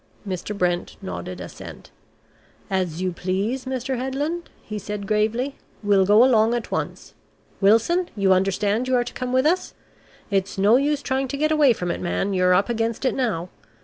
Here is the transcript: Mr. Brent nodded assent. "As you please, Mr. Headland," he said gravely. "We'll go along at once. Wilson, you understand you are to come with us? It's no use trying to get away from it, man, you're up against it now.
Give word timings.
Mr. 0.27 0.57
Brent 0.57 0.97
nodded 1.03 1.39
assent. 1.39 1.91
"As 2.71 3.03
you 3.03 3.11
please, 3.11 3.65
Mr. 3.65 3.97
Headland," 3.97 4.49
he 4.63 4.79
said 4.79 5.05
gravely. 5.05 5.57
"We'll 5.83 6.07
go 6.07 6.23
along 6.23 6.55
at 6.55 6.71
once. 6.71 7.13
Wilson, 7.61 8.09
you 8.17 8.33
understand 8.33 8.87
you 8.87 8.95
are 8.95 9.03
to 9.03 9.13
come 9.13 9.31
with 9.31 9.45
us? 9.45 9.75
It's 10.31 10.57
no 10.57 10.75
use 10.77 11.03
trying 11.03 11.27
to 11.27 11.37
get 11.37 11.51
away 11.51 11.73
from 11.73 11.91
it, 11.91 12.01
man, 12.01 12.33
you're 12.33 12.55
up 12.55 12.67
against 12.67 13.05
it 13.05 13.13
now. 13.13 13.49